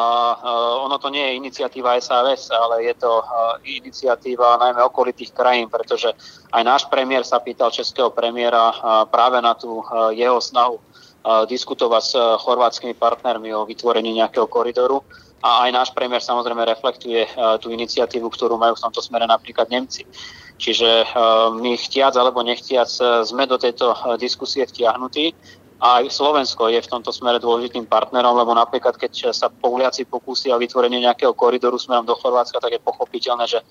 ono 0.84 1.00
to 1.00 1.08
nie 1.08 1.24
je 1.24 1.38
iniciatíva 1.40 1.96
SAS, 2.04 2.52
ale 2.52 2.84
je 2.84 2.94
to 3.00 3.24
iniciatíva 3.64 4.60
najmä 4.60 4.84
okolitých 4.84 5.32
krajín, 5.32 5.72
pretože 5.72 6.12
aj 6.52 6.64
náš 6.68 6.84
premiér 6.92 7.24
sa 7.24 7.40
pýtal 7.40 7.72
českého 7.72 8.12
premiéra 8.12 8.76
práve 9.08 9.40
na 9.40 9.56
tú 9.56 9.80
jeho 10.12 10.44
snahu 10.44 10.84
diskutovať 11.48 12.04
s 12.04 12.14
chorvátskymi 12.44 12.96
partnermi 13.00 13.56
o 13.56 13.64
vytvorení 13.64 14.20
nejakého 14.20 14.52
koridoru. 14.52 15.00
A 15.40 15.64
aj 15.64 15.72
náš 15.72 15.90
premiér 15.96 16.20
samozrejme 16.20 16.68
reflektuje 16.68 17.24
tú 17.64 17.72
iniciatívu, 17.72 18.28
ktorú 18.28 18.60
majú 18.60 18.76
v 18.76 18.84
tomto 18.84 19.00
smere 19.00 19.24
napríklad 19.24 19.72
Nemci. 19.72 20.04
Čiže 20.60 21.16
my 21.56 21.80
chtiac 21.80 22.20
alebo 22.20 22.44
nechtiac 22.44 22.92
sme 23.24 23.48
do 23.48 23.56
tejto 23.56 23.96
diskusie 24.20 24.68
vtiahnutí 24.68 25.32
a 25.80 26.04
aj 26.04 26.12
Slovensko 26.12 26.68
je 26.68 26.84
v 26.84 26.92
tomto 26.92 27.16
smere 27.16 27.40
dôležitým 27.40 27.88
partnerom, 27.88 28.36
lebo 28.36 28.52
napríklad 28.52 29.00
keď 29.00 29.32
sa 29.32 29.48
Poliaci 29.48 30.04
pokúsia 30.04 30.60
vytvorenie 30.60 31.00
nejakého 31.08 31.32
koridoru 31.32 31.80
smerom 31.80 32.04
do 32.04 32.20
Chorvátska, 32.20 32.60
tak 32.60 32.76
je 32.76 32.84
pochopiteľné, 32.84 33.48
že 33.48 33.64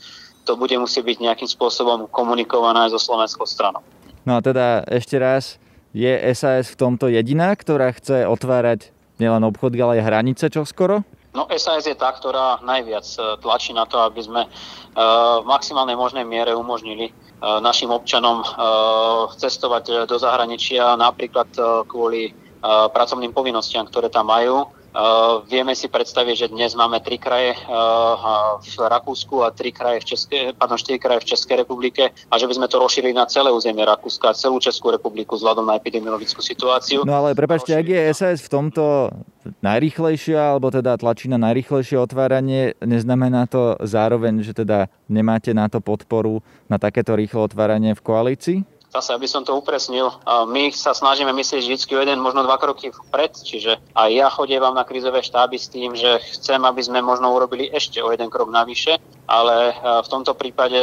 to 0.49 0.57
bude 0.57 0.73
musieť 0.81 1.05
byť 1.05 1.19
nejakým 1.21 1.49
spôsobom 1.53 2.09
komunikované 2.09 2.89
aj 2.89 2.97
so 2.97 3.01
slovenskou 3.13 3.45
stranou. 3.45 3.85
No 4.25 4.37
a 4.37 4.41
teda 4.41 4.89
ešte 4.89 5.21
raz, 5.21 5.61
je 5.93 6.09
SAS 6.33 6.73
v 6.73 6.81
tomto 6.81 7.13
jediná, 7.13 7.53
ktorá 7.53 7.93
chce 7.93 8.25
otvárať 8.25 8.93
nielen 9.21 9.45
obchody, 9.45 9.77
ale 9.81 10.01
aj 10.01 10.09
hranice 10.09 10.49
čo 10.49 10.65
skoro? 10.65 11.05
No 11.39 11.47
SAS 11.55 11.87
je 11.87 11.95
tá, 11.95 12.11
ktorá 12.11 12.59
najviac 12.67 13.07
e, 13.15 13.39
tlačí 13.39 13.71
na 13.71 13.87
to, 13.87 14.03
aby 14.03 14.19
sme 14.19 14.43
e, 14.43 14.49
v 15.39 15.47
maximálnej 15.47 15.95
možnej 15.95 16.27
miere 16.27 16.59
umožnili 16.59 17.15
Eh, 17.39 17.61
našim 17.63 17.95
občanom 17.95 18.43
cestovať 19.39 20.11
do 20.11 20.17
zahraničia 20.19 20.99
napríklad 20.99 21.47
kvôli 21.87 22.35
pracovným 22.63 23.31
povinnostiam, 23.31 23.87
ktoré 23.87 24.11
tam 24.11 24.29
majú 24.29 24.69
Uh, 24.89 25.45
vieme 25.45 25.77
si 25.77 25.85
predstaviť, 25.85 26.35
že 26.35 26.47
dnes 26.49 26.73
máme 26.73 27.05
tri 27.05 27.21
kraje 27.21 27.53
uh, 27.53 28.57
v 28.57 28.77
Rakúsku 28.89 29.45
a 29.45 29.53
tri 29.53 29.69
kraje 29.69 30.01
v 30.01 30.07
Českej, 30.17 30.41
pardon, 30.57 30.81
štyri 30.81 30.97
kraje 30.97 31.23
v 31.23 31.29
Českej 31.37 31.57
republike 31.61 32.09
a 32.09 32.35
že 32.41 32.49
by 32.49 32.57
sme 32.57 32.67
to 32.73 32.81
rozšírili 32.81 33.13
na 33.13 33.29
celé 33.29 33.53
územie 33.53 33.85
Rakúska 33.85 34.33
celú 34.33 34.57
Českú 34.65 34.89
republiku 34.89 35.37
vzhľadom 35.37 35.69
na 35.69 35.77
epidemiologickú 35.77 36.41
situáciu. 36.41 37.05
No 37.05 37.21
ale 37.21 37.37
prepačte, 37.37 37.77
ak 37.77 37.85
je 37.85 38.01
SAS 38.17 38.41
v 38.41 38.49
tomto 38.49 39.13
najrychlejšia, 39.61 40.57
alebo 40.57 40.73
teda 40.73 40.97
tlačí 40.97 41.29
na 41.29 41.37
najrychlejšie 41.37 42.01
otváranie, 42.01 42.73
neznamená 42.81 43.45
to 43.45 43.77
zároveň, 43.85 44.41
že 44.41 44.57
teda 44.57 44.89
nemáte 45.13 45.53
na 45.53 45.69
to 45.69 45.85
podporu 45.85 46.41
na 46.67 46.81
takéto 46.81 47.13
rýchle 47.13 47.45
otváranie 47.45 47.93
v 47.93 48.03
koalícii? 48.03 48.59
Zase, 48.89 49.13
aby 49.13 49.29
som 49.29 49.45
to 49.45 49.53
upresnil, 49.53 50.13
my 50.49 50.73
sa 50.73 50.97
snažíme 50.97 51.33
myslieť 51.33 51.61
vždy 51.61 51.77
jeden, 51.93 52.19
možno 52.25 52.45
dva 52.45 52.57
kroky 52.57 52.89
vpred, 52.89 53.37
čiže 53.37 53.77
aj 53.93 54.11
ja 54.11 54.29
chodievam 54.33 54.73
na 54.73 54.85
krizové 54.85 55.21
štáby 55.21 55.57
s 55.61 55.69
tým, 55.69 55.93
že 55.93 56.19
chcem, 56.37 56.61
aby 56.65 56.81
sme 56.81 57.05
možno 57.05 57.29
urobili 57.33 57.69
ešte 57.69 58.01
o 58.01 58.09
jeden 58.09 58.33
krok 58.33 58.49
navyše, 58.49 58.97
ale 59.29 59.77
v 59.77 60.09
tomto 60.09 60.33
prípade 60.33 60.81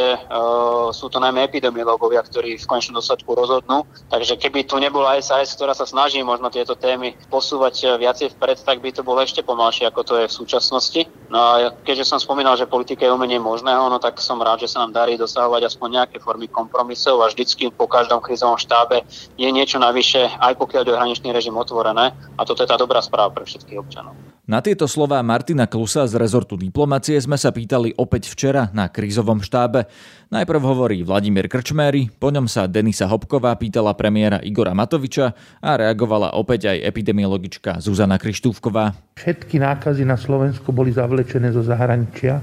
sú 0.94 1.10
to 1.10 1.18
najmä 1.18 1.42
epidemiológovia, 1.50 2.22
ktorí 2.22 2.54
v 2.54 2.68
konečnom 2.70 3.02
dôsledku 3.02 3.34
rozhodnú. 3.34 3.82
Takže 4.06 4.38
keby 4.38 4.62
tu 4.62 4.78
nebola 4.78 5.18
SAS, 5.18 5.58
ktorá 5.58 5.74
sa 5.74 5.82
snaží 5.82 6.22
možno 6.22 6.46
tieto 6.46 6.78
témy 6.78 7.18
posúvať 7.26 7.98
viacej 7.98 8.38
vpred, 8.38 8.62
tak 8.62 8.78
by 8.78 8.94
to 8.94 9.02
bolo 9.02 9.18
ešte 9.18 9.42
pomalšie, 9.42 9.90
ako 9.90 10.00
to 10.06 10.14
je 10.22 10.30
v 10.30 10.36
súčasnosti. 10.38 11.00
No 11.26 11.38
a 11.42 11.50
keďže 11.82 12.06
som 12.06 12.22
spomínal, 12.22 12.54
že 12.54 12.70
politika 12.70 13.02
je 13.02 13.10
umenie 13.10 13.42
možného, 13.42 13.90
no 13.90 13.98
tak 13.98 14.22
som 14.22 14.38
rád, 14.38 14.62
že 14.62 14.70
sa 14.70 14.86
nám 14.86 14.94
darí 14.94 15.18
dosahovať 15.18 15.66
aspoň 15.66 15.88
nejaké 15.98 16.22
formy 16.22 16.46
kompromisov 16.46 17.18
a 17.26 17.26
vždycky 17.26 17.74
po 17.74 17.90
každom 17.90 18.22
krizovom 18.22 18.54
štábe 18.62 19.02
je 19.34 19.48
niečo 19.50 19.82
navyše, 19.82 20.30
aj 20.38 20.54
pokiaľ 20.54 20.86
je 20.86 20.94
hraničný 20.94 21.34
režim 21.34 21.58
otvorené. 21.58 22.14
A 22.38 22.46
toto 22.46 22.62
je 22.62 22.70
tá 22.70 22.78
dobrá 22.78 23.02
správa 23.02 23.34
pre 23.34 23.42
všetkých 23.42 23.82
občanov. 23.82 24.14
Na 24.46 24.62
tieto 24.62 24.86
slová 24.86 25.18
Martina 25.26 25.66
Klusa 25.66 26.06
z 26.06 26.14
rezortu 26.22 26.54
diplomacie 26.54 27.18
sme 27.18 27.34
sa 27.34 27.50
pýtali 27.50 27.98
opäť 27.98 28.30
včera 28.30 28.70
na 28.70 28.86
krízovom 28.86 29.42
štábe. 29.42 29.90
Najprv 30.30 30.62
hovorí 30.62 31.02
Vladimír 31.02 31.50
Krčméry, 31.50 32.14
po 32.14 32.30
ňom 32.30 32.46
sa 32.46 32.70
Denisa 32.70 33.10
Hopková 33.10 33.58
pýtala 33.58 33.98
premiéra 33.98 34.38
Igora 34.38 34.70
Matoviča 34.70 35.34
a 35.58 35.70
reagovala 35.74 36.38
opäť 36.38 36.70
aj 36.70 36.78
epidemiologička 36.78 37.82
Zuzana 37.82 38.22
Krištúvková. 38.22 39.18
Všetky 39.18 39.58
nákazy 39.58 40.06
na 40.06 40.14
Slovensku 40.14 40.70
boli 40.70 40.94
zavlečené 40.94 41.50
zo 41.50 41.66
zahraničia. 41.66 42.38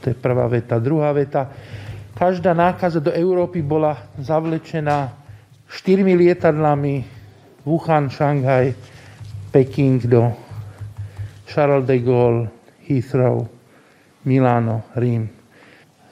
To 0.00 0.04
je 0.08 0.16
prvá 0.16 0.48
veta. 0.48 0.80
Druhá 0.80 1.12
veta. 1.12 1.52
Každá 2.16 2.56
nákaza 2.56 3.04
do 3.04 3.12
Európy 3.12 3.60
bola 3.60 4.00
zavlečená 4.16 5.12
štyrmi 5.68 6.16
lietadlami 6.16 7.04
Wuhan, 7.68 8.08
Šanghaj, 8.08 8.72
Peking 9.52 10.08
do 10.08 10.43
Charles 11.46 11.86
de 11.86 11.98
Gaulle, 12.00 12.48
Heathrow, 12.88 13.48
Milano, 14.24 14.82
Rím. 14.96 15.28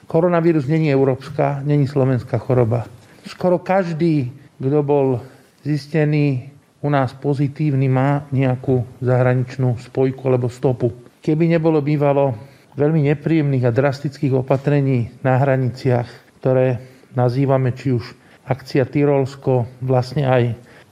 Koronavírus 0.07 0.67
není 0.67 0.93
európska, 0.93 1.61
není 1.65 1.87
slovenská 1.87 2.37
choroba. 2.37 2.85
Skoro 3.25 3.57
každý, 3.57 4.29
kto 4.59 4.79
bol 4.83 5.23
zistený 5.63 6.53
u 6.83 6.89
nás 6.91 7.15
pozitívny, 7.15 7.87
má 7.87 8.27
nejakú 8.29 8.83
zahraničnú 8.99 9.79
spojku 9.79 10.21
alebo 10.27 10.51
stopu. 10.51 10.91
Keby 11.23 11.55
nebolo 11.55 11.79
bývalo 11.79 12.35
veľmi 12.75 13.07
nepríjemných 13.09 13.63
a 13.65 13.75
drastických 13.75 14.43
opatrení 14.43 15.09
na 15.23 15.39
hraniciach, 15.39 16.09
ktoré 16.43 16.83
nazývame 17.15 17.71
či 17.71 17.95
už 17.95 18.03
akcia 18.43 18.83
Tyrolsko, 18.83 19.79
vlastne 19.79 20.27
aj 20.27 20.43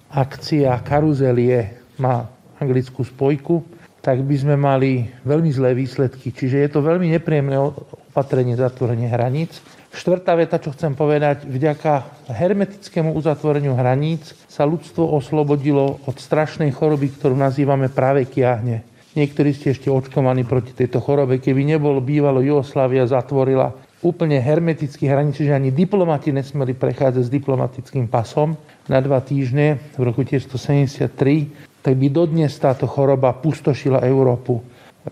akcia 0.07 0.71
Karuzelie 0.87 1.75
má 1.99 2.31
anglickú 2.61 3.03
spojku, 3.03 3.65
tak 4.01 4.25
by 4.25 4.35
sme 4.35 4.55
mali 4.57 5.05
veľmi 5.21 5.53
zlé 5.53 5.77
výsledky. 5.77 6.33
Čiže 6.33 6.57
je 6.65 6.69
to 6.73 6.81
veľmi 6.81 7.13
nepríjemné 7.13 7.57
opatrenie 7.61 8.57
zatvorenie 8.57 9.05
hraníc. 9.07 9.61
Štvrtá 9.93 10.33
veta, 10.33 10.57
čo 10.57 10.73
chcem 10.73 10.97
povedať, 10.97 11.45
vďaka 11.45 12.25
hermetickému 12.33 13.13
uzatvoreniu 13.13 13.77
hraníc 13.77 14.33
sa 14.49 14.65
ľudstvo 14.65 15.05
oslobodilo 15.05 16.01
od 16.09 16.15
strašnej 16.17 16.73
choroby, 16.73 17.13
ktorú 17.13 17.37
nazývame 17.37 17.93
práve 17.93 18.25
kiahne. 18.25 18.81
Niektorí 19.11 19.51
ste 19.51 19.75
ešte 19.75 19.91
očkovaní 19.91 20.47
proti 20.47 20.71
tejto 20.71 21.03
chorobe. 21.03 21.43
Keby 21.43 21.67
nebol 21.75 21.99
bývalo 21.99 22.39
Jugoslávia 22.39 23.03
zatvorila 23.03 23.75
úplne 24.01 24.41
hermeticky 24.41 25.05
hranice, 25.05 25.45
že 25.45 25.53
ani 25.53 25.69
diplomati 25.69 26.33
nesmeli 26.33 26.73
prechádzať 26.73 27.23
s 27.27 27.29
diplomatickým 27.29 28.07
pasom 28.09 28.57
na 28.89 28.97
dva 29.03 29.21
týždne 29.21 29.77
v 29.93 30.01
roku 30.01 30.25
1973 30.25 31.70
tak 31.81 31.97
by 31.97 32.07
dodnes 32.13 32.53
táto 32.61 32.85
choroba 32.85 33.33
pustošila 33.33 34.05
Európu. 34.05 34.61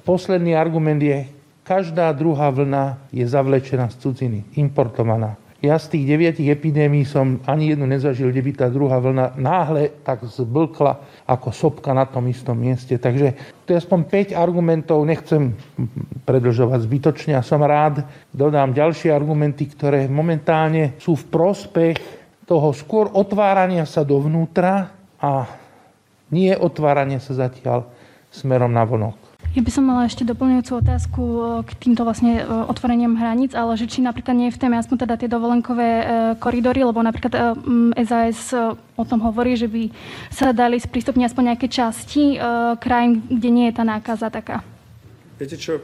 Posledný 0.05 0.53
argument 0.53 1.01
je, 1.01 1.25
každá 1.65 2.13
druhá 2.13 2.53
vlna 2.53 3.09
je 3.09 3.25
zavlečená 3.25 3.89
z 3.89 3.95
cudziny, 4.01 4.39
importovaná. 4.57 5.37
Ja 5.59 5.75
z 5.75 5.91
tých 5.91 6.07
deviatich 6.07 6.47
epidémií 6.47 7.03
som 7.03 7.43
ani 7.43 7.75
jednu 7.75 7.83
nezažil, 7.83 8.31
kde 8.31 8.47
by 8.47 8.51
tá 8.55 8.67
druhá 8.71 8.95
vlna 8.95 9.35
náhle 9.35 9.91
tak 10.07 10.23
zblkla 10.23 11.03
ako 11.27 11.51
sopka 11.51 11.91
na 11.91 12.07
tom 12.07 12.31
istom 12.31 12.55
mieste. 12.55 12.95
Takže 12.95 13.59
to 13.67 13.75
je 13.75 13.81
aspoň 13.83 14.31
5 14.31 14.39
argumentov, 14.39 15.03
nechcem 15.03 15.51
predlžovať 16.23 16.79
zbytočne 16.79 17.33
a 17.35 17.43
som 17.43 17.59
rád, 17.59 18.07
dodám 18.31 18.71
ďalšie 18.71 19.11
argumenty, 19.11 19.67
ktoré 19.67 20.07
momentálne 20.07 20.95
sú 20.95 21.19
v 21.19 21.27
prospech 21.27 21.97
toho 22.47 22.71
skôr 22.71 23.11
otvárania 23.11 23.83
sa 23.83 24.07
dovnútra 24.07 24.95
a 25.19 25.58
nie 26.29 26.53
otváranie 26.53 27.21
sa 27.21 27.33
zatiaľ 27.35 27.89
smerom 28.29 28.69
na 28.69 28.85
vonok. 28.85 29.29
Ja 29.57 29.65
by 29.65 29.71
som 29.73 29.89
mala 29.89 30.05
ešte 30.05 30.21
doplňujúcu 30.29 30.71
otázku 30.77 31.21
e, 31.25 31.41
k 31.65 31.71
týmto 31.81 32.05
vlastne 32.05 32.37
e, 32.37 32.43
otvoreniam 32.45 33.17
hraníc, 33.17 33.57
ale 33.57 33.73
že 33.81 33.89
či 33.89 34.05
napríklad 34.05 34.37
nie 34.37 34.53
je 34.53 34.55
v 34.55 34.61
téme 34.61 34.77
aspoň 34.77 35.09
teda 35.09 35.15
tie 35.17 35.25
dovolenkové 35.25 35.89
e, 35.89 36.03
koridory, 36.37 36.85
lebo 36.85 37.01
napríklad 37.01 37.57
SAS 38.05 38.53
o 38.93 39.03
tom 39.09 39.25
hovorí, 39.25 39.57
že 39.57 39.65
by 39.65 39.89
sa 40.29 40.53
dali 40.53 40.77
sprístupniť 40.77 41.33
aspoň 41.33 41.43
nejaké 41.49 41.65
časti 41.65 42.37
krajín, 42.77 43.25
kde 43.25 43.49
nie 43.49 43.65
je 43.73 43.73
tá 43.73 43.83
nákaza 43.87 44.29
taká. 44.29 44.61
Viete 45.41 45.57
čo, 45.57 45.81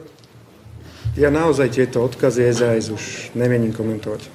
ja 1.18 1.34
naozaj 1.34 1.74
tieto 1.74 2.06
odkazy 2.06 2.46
SAS 2.54 2.86
už 2.94 3.34
nemienim 3.34 3.74
komentovať. 3.74 4.30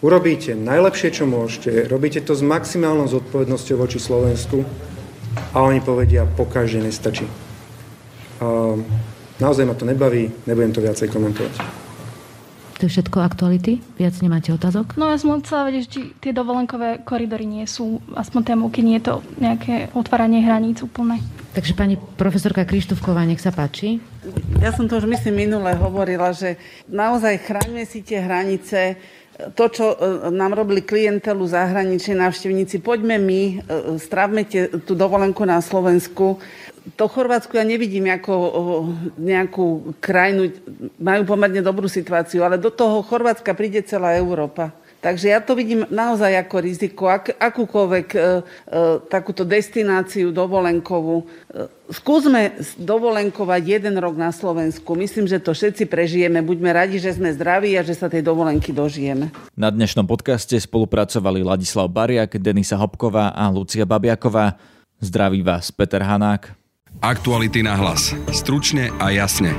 Urobíte 0.00 0.56
najlepšie, 0.56 1.10
čo 1.10 1.28
môžete, 1.28 1.84
robíte 1.90 2.24
to 2.24 2.32
s 2.32 2.40
maximálnou 2.40 3.10
zodpovednosťou 3.12 3.76
voči 3.76 4.00
Slovensku 4.00 4.64
a 5.54 5.56
oni 5.62 5.80
povedia, 5.80 6.26
po 6.26 6.44
každej 6.44 6.86
nestačí. 6.86 7.26
A 8.38 8.78
naozaj 9.42 9.64
ma 9.66 9.74
to 9.74 9.86
nebaví, 9.86 10.30
nebudem 10.46 10.72
to 10.74 10.84
viacej 10.84 11.10
komentovať. 11.10 11.54
To 12.78 12.86
je 12.86 12.94
všetko 12.94 13.18
aktuality? 13.18 13.82
Viac 13.98 14.14
nemáte 14.22 14.54
otázok? 14.54 14.94
No 14.94 15.10
ja 15.10 15.18
som 15.18 15.34
chcela 15.42 15.66
vedieť, 15.66 15.84
či 15.90 16.00
tie 16.22 16.30
dovolenkové 16.30 17.02
koridory 17.02 17.42
nie 17.42 17.66
sú 17.66 17.98
aspoň 18.14 18.54
tému, 18.54 18.70
keď 18.70 18.82
nie 18.86 18.96
je 19.02 19.04
to 19.10 19.14
nejaké 19.42 19.90
otváranie 19.98 20.46
hraníc 20.46 20.78
úplne. 20.86 21.18
Takže 21.58 21.74
pani 21.74 21.98
profesorka 21.98 22.62
Krištúfková, 22.62 23.26
nech 23.26 23.42
sa 23.42 23.50
páči. 23.50 23.98
Ja 24.62 24.70
som 24.70 24.86
to 24.86 25.02
už 25.02 25.10
myslím 25.10 25.50
minule 25.50 25.74
hovorila, 25.74 26.30
že 26.30 26.54
naozaj 26.86 27.50
chráňme 27.50 27.82
si 27.82 27.98
tie 28.06 28.22
hranice, 28.22 28.94
to, 29.38 29.64
čo 29.70 29.86
e, 29.94 29.96
nám 30.34 30.58
robili 30.58 30.82
klientelu 30.82 31.46
zahraničí 31.46 32.10
návštevníci, 32.10 32.82
poďme 32.82 33.22
my, 33.22 33.42
e, 33.42 33.54
strávme 34.02 34.42
tú 34.82 34.98
dovolenku 34.98 35.46
na 35.46 35.62
Slovensku. 35.62 36.42
To 36.98 37.04
Chorvátsku 37.06 37.54
ja 37.54 37.62
nevidím 37.62 38.10
ako 38.10 38.34
nejakú 39.20 39.94
krajinu, 40.02 40.50
majú 40.98 41.22
pomerne 41.28 41.62
dobrú 41.62 41.86
situáciu, 41.86 42.42
ale 42.42 42.58
do 42.58 42.72
toho 42.72 43.04
Chorvátska 43.04 43.54
príde 43.54 43.84
celá 43.84 44.16
Európa. 44.16 44.74
Takže 44.98 45.30
ja 45.30 45.38
to 45.38 45.54
vidím 45.54 45.86
naozaj 45.94 46.42
ako 46.42 46.56
riziko, 46.58 47.06
ak, 47.06 47.38
akúkoľvek 47.38 48.08
e, 48.10 48.18
e, 48.18 48.24
takúto 49.06 49.46
destináciu 49.46 50.34
dovolenkovú. 50.34 51.22
E, 51.22 51.70
skúsme 51.94 52.58
dovolenkovať 52.82 53.62
jeden 53.78 53.94
rok 54.02 54.18
na 54.18 54.34
Slovensku. 54.34 54.98
Myslím, 54.98 55.30
že 55.30 55.38
to 55.38 55.54
všetci 55.54 55.86
prežijeme. 55.86 56.42
Buďme 56.42 56.74
radi, 56.74 56.98
že 56.98 57.14
sme 57.14 57.30
zdraví 57.30 57.78
a 57.78 57.86
že 57.86 57.94
sa 57.94 58.10
tej 58.10 58.26
dovolenky 58.26 58.74
dožijeme. 58.74 59.30
Na 59.54 59.70
dnešnom 59.70 60.02
podcaste 60.02 60.58
spolupracovali 60.58 61.46
Ladislav 61.46 61.86
Bariak, 61.86 62.34
Denisa 62.34 62.74
Hopková 62.74 63.30
a 63.30 63.46
Lucia 63.54 63.86
Babiaková. 63.86 64.58
Zdraví 64.98 65.46
vás 65.46 65.70
Peter 65.70 66.02
Hanák. 66.02 66.58
Aktuality 66.98 67.62
na 67.62 67.78
hlas. 67.78 68.10
Stručne 68.34 68.90
a 68.98 69.14
jasne. 69.14 69.54